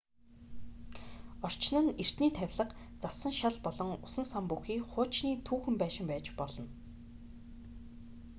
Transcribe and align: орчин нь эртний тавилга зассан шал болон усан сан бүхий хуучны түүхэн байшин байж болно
орчин 1.45 1.75
нь 1.85 1.95
эртний 2.01 2.33
тавилга 2.39 2.65
зассан 3.01 3.33
шал 3.39 3.55
болон 3.65 3.89
усан 4.05 4.25
сан 4.31 4.43
бүхий 4.51 4.79
хуучны 4.91 5.31
түүхэн 5.47 5.75
байшин 5.81 6.05
байж 6.11 6.25
болно 6.39 6.65